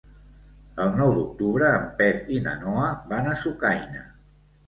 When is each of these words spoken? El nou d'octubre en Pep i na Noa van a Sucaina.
El 0.83 0.87
nou 1.01 1.11
d'octubre 1.17 1.67
en 1.79 1.85
Pep 2.01 2.33
i 2.37 2.41
na 2.47 2.55
Noa 2.63 2.87
van 3.13 3.29
a 3.35 3.39
Sucaina. 3.43 4.05